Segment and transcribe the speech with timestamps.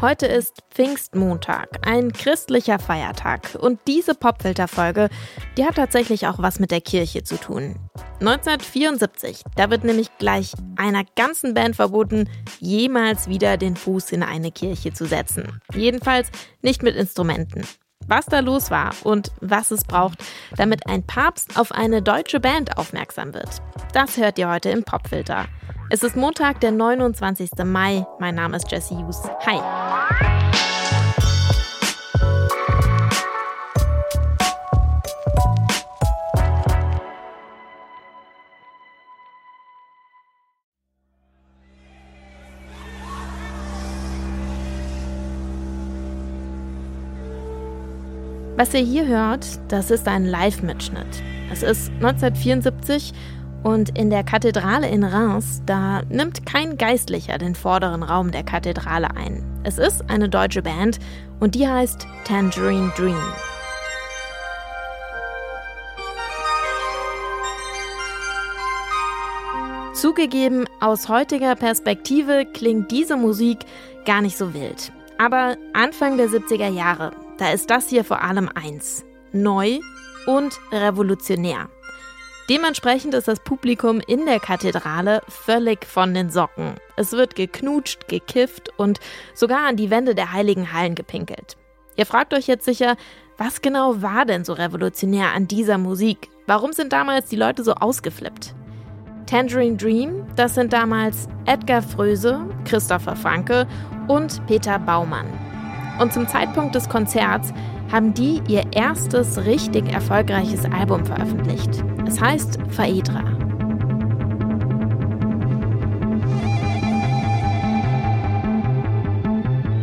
[0.00, 3.54] Heute ist Pfingstmontag, ein christlicher Feiertag.
[3.60, 5.10] Und diese Popfilter-Folge,
[5.58, 7.76] die hat tatsächlich auch was mit der Kirche zu tun.
[8.20, 14.50] 1974, da wird nämlich gleich einer ganzen Band verboten, jemals wieder den Fuß in eine
[14.50, 15.60] Kirche zu setzen.
[15.74, 16.30] Jedenfalls
[16.62, 17.66] nicht mit Instrumenten.
[18.06, 20.24] Was da los war und was es braucht,
[20.56, 23.60] damit ein Papst auf eine deutsche Band aufmerksam wird,
[23.92, 25.46] das hört ihr heute im Popfilter.
[25.92, 27.50] Es ist Montag, der 29.
[27.64, 28.06] Mai.
[28.20, 29.20] Mein Name ist Jesse Hughes.
[29.44, 29.89] Hi.
[48.60, 51.22] Was ihr hier hört, das ist ein Live-Mitschnitt.
[51.50, 53.14] Es ist 1974
[53.62, 59.14] und in der Kathedrale in Reims, da nimmt kein Geistlicher den vorderen Raum der Kathedrale
[59.14, 59.44] ein.
[59.64, 60.98] Es ist eine deutsche Band
[61.40, 63.16] und die heißt Tangerine Dream.
[69.94, 73.58] Zugegeben, aus heutiger Perspektive klingt diese Musik
[74.06, 74.92] gar nicht so wild.
[75.18, 79.04] Aber Anfang der 70er Jahre, da ist das hier vor allem eins.
[79.32, 79.78] Neu
[80.26, 81.68] und revolutionär.
[82.50, 86.74] Dementsprechend ist das Publikum in der Kathedrale völlig von den Socken.
[86.96, 88.98] Es wird geknutscht, gekifft und
[89.34, 91.56] sogar an die Wände der heiligen Hallen gepinkelt.
[91.94, 92.96] Ihr fragt euch jetzt sicher,
[93.38, 96.28] was genau war denn so revolutionär an dieser Musik?
[96.48, 98.52] Warum sind damals die Leute so ausgeflippt?
[99.26, 103.68] Tangerine Dream, das sind damals Edgar Fröse, Christopher Franke
[104.08, 105.28] und Peter Baumann.
[106.00, 107.54] Und zum Zeitpunkt des Konzerts
[107.92, 111.84] haben die ihr erstes richtig erfolgreiches Album veröffentlicht.
[112.10, 113.22] Es heißt Phaedra.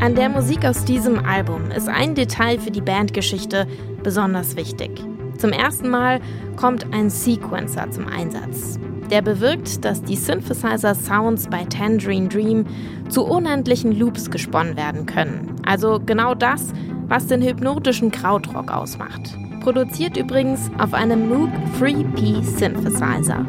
[0.00, 3.66] An der Musik aus diesem Album ist ein Detail für die Bandgeschichte
[4.02, 5.02] besonders wichtig.
[5.38, 6.20] Zum ersten Mal
[6.56, 8.78] kommt ein Sequencer zum Einsatz.
[9.10, 12.66] Der bewirkt, dass die Synthesizer-Sounds bei Tangerine Dream
[13.08, 15.56] zu unendlichen Loops gesponnen werden können.
[15.64, 16.74] Also genau das,
[17.08, 19.38] was den hypnotischen Krautrock ausmacht.
[19.60, 23.46] Produziert übrigens auf einem Moog 3P Synthesizer.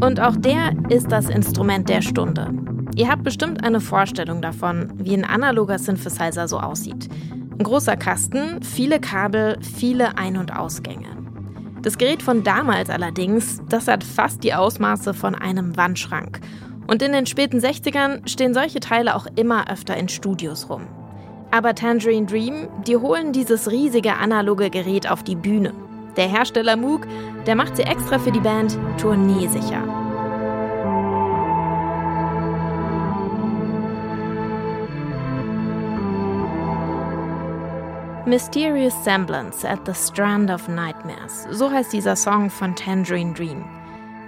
[0.00, 2.52] Und auch der ist das Instrument der Stunde.
[2.96, 7.08] Ihr habt bestimmt eine Vorstellung davon, wie ein analoger Synthesizer so aussieht.
[7.58, 11.08] Ein großer Kasten, viele Kabel, viele Ein- und Ausgänge.
[11.82, 16.40] Das Gerät von damals allerdings, das hat fast die Ausmaße von einem Wandschrank.
[16.88, 20.82] Und in den späten 60ern stehen solche Teile auch immer öfter in Studios rum.
[21.56, 25.72] Aber Tangerine Dream, die holen dieses riesige analoge Gerät auf die Bühne.
[26.18, 27.06] Der Hersteller Moog,
[27.46, 29.82] der macht sie extra für die Band tourneesicher.
[38.26, 41.46] Mysterious Semblance at the Strand of Nightmares.
[41.52, 43.64] So heißt dieser Song von Tangerine Dream.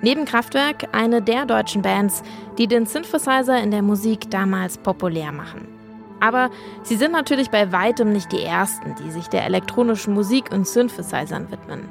[0.00, 2.22] Neben Kraftwerk eine der deutschen Bands,
[2.56, 5.77] die den Synthesizer in der Musik damals populär machen.
[6.20, 6.50] Aber
[6.82, 11.50] sie sind natürlich bei weitem nicht die ersten, die sich der elektronischen Musik und Synthesizern
[11.50, 11.88] widmen.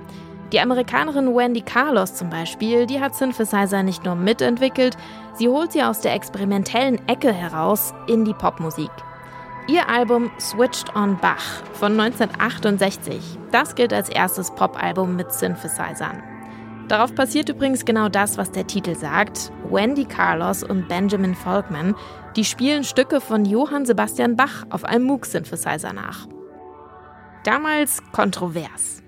[0.53, 4.95] Die Amerikanerin Wendy Carlos zum Beispiel, die hat Synthesizer nicht nur mitentwickelt,
[5.33, 8.91] sie holt sie aus der experimentellen Ecke heraus in die Popmusik.
[9.67, 16.23] Ihr Album Switched on Bach von 1968, das gilt als erstes Popalbum mit Synthesizern.
[16.87, 19.51] Darauf passiert übrigens genau das, was der Titel sagt.
[19.69, 21.95] Wendy Carlos und Benjamin Folkman,
[22.37, 26.27] die spielen Stücke von Johann Sebastian Bach auf einem Moog-Synthesizer nach.
[27.43, 29.03] Damals kontrovers.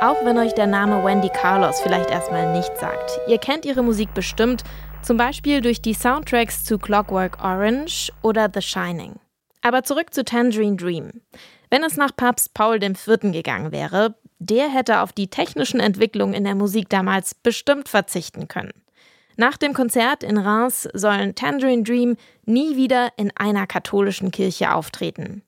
[0.00, 3.18] Auch wenn euch der Name Wendy Carlos vielleicht erstmal nichts sagt.
[3.26, 4.62] Ihr kennt ihre Musik bestimmt
[5.02, 9.16] zum Beispiel durch die Soundtracks zu Clockwork Orange oder The Shining.
[9.62, 11.22] Aber zurück zu Tangerine Dream.
[11.70, 13.06] Wenn es nach Papst Paul IV.
[13.32, 18.72] gegangen wäre, der hätte auf die technischen Entwicklungen in der Musik damals bestimmt verzichten können.
[19.36, 25.42] Nach dem Konzert in Reims sollen Tangerine Dream nie wieder in einer katholischen Kirche auftreten.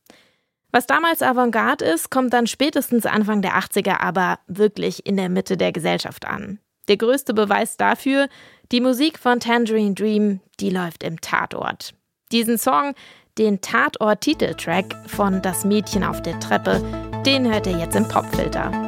[0.71, 5.57] Was damals Avantgarde ist, kommt dann spätestens Anfang der 80er aber wirklich in der Mitte
[5.57, 6.61] der Gesellschaft an.
[6.89, 8.29] Der größte Beweis dafür,
[8.73, 11.95] die Musik von Tangerine Dream, die läuft im Tatort.
[12.33, 12.95] Diesen Song,
[13.39, 16.83] den Tatort-Titeltrack von Das Mädchen auf der Treppe,
[17.25, 18.88] den hört ihr jetzt im Popfilter.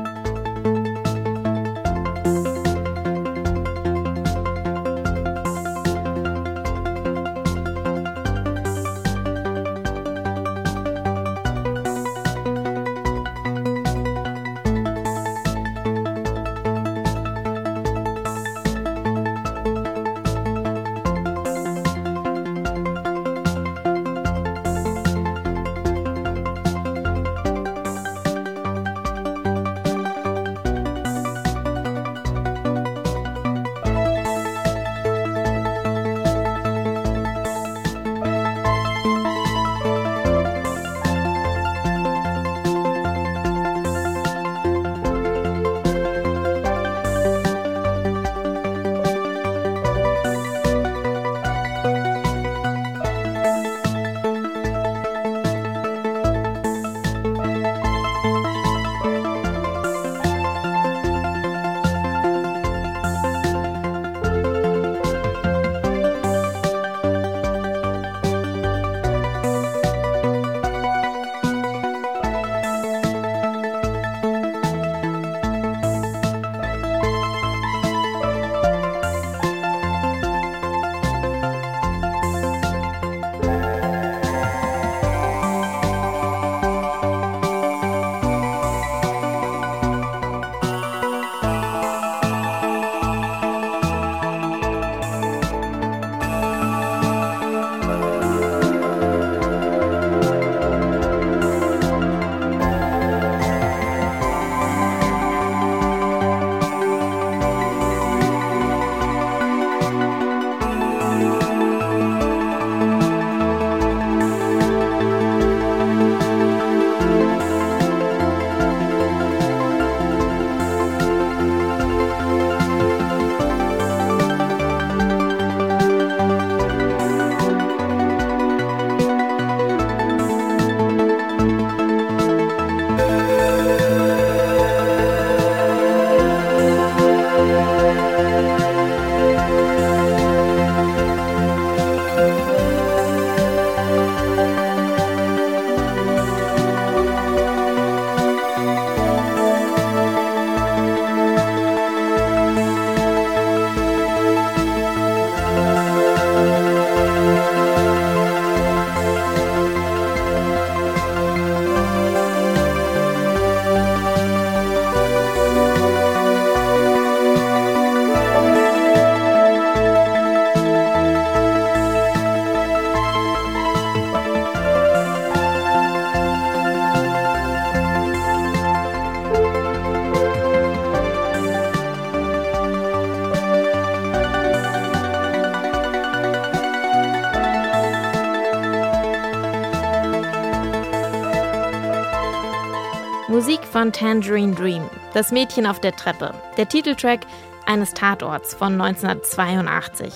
[193.80, 194.82] Von Tangerine Dream,
[195.14, 197.20] Das Mädchen auf der Treppe, der Titeltrack
[197.64, 200.12] eines Tatorts von 1982.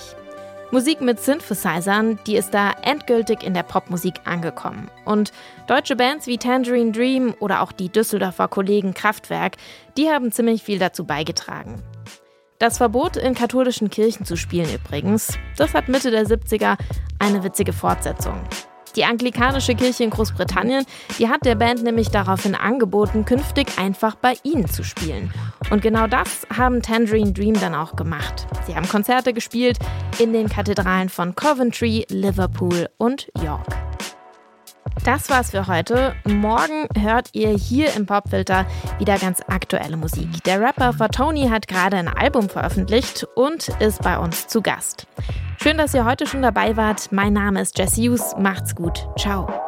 [0.69, 4.91] Musik mit Synthesizern, die ist da endgültig in der Popmusik angekommen.
[5.03, 5.31] Und
[5.65, 9.57] deutsche Bands wie Tangerine Dream oder auch die Düsseldorfer Kollegen Kraftwerk,
[9.97, 11.81] die haben ziemlich viel dazu beigetragen.
[12.59, 16.77] Das Verbot, in katholischen Kirchen zu spielen übrigens, das hat Mitte der 70er
[17.17, 18.39] eine witzige Fortsetzung.
[18.95, 20.85] Die anglikanische Kirche in Großbritannien,
[21.19, 25.33] die hat der Band nämlich daraufhin angeboten, künftig einfach bei ihnen zu spielen.
[25.69, 28.47] Und genau das haben Tangerine Dream dann auch gemacht.
[28.65, 29.77] Sie haben Konzerte gespielt
[30.19, 33.84] in den Kathedralen von Coventry, Liverpool und York.
[35.03, 36.15] Das war's für heute.
[36.25, 38.65] Morgen hört ihr hier im Popfilter
[38.97, 40.43] wieder ganz aktuelle Musik.
[40.45, 45.07] Der Rapper Fatoni hat gerade ein Album veröffentlicht und ist bei uns zu Gast.
[45.61, 47.11] Schön, dass ihr heute schon dabei wart.
[47.11, 48.35] Mein Name ist Jess Hughes.
[48.37, 49.07] Macht's gut.
[49.17, 49.64] Ciao.